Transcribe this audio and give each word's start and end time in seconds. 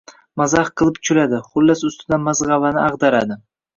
Mazax 0.41 0.69
qilib 0.81 0.97
kuladi, 1.09 1.41
xullas 1.49 1.85
ustidan 1.91 2.25
magʻzavani 2.31 2.83
agʻdaradi. 2.89 3.43